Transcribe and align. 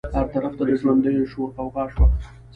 هر 0.15 0.27
طرف 0.33 0.53
ته 0.57 0.63
د 0.69 0.71
ژوندیو 0.81 1.29
شور 1.31 1.49
غوغا 1.55 1.85
شوه. 1.93 2.07